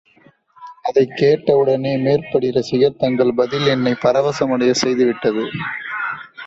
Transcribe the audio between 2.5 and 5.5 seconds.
ரசிகர், தங்கள் பதில் என்னைப் பரவசமடையச் செய்து விட்டது.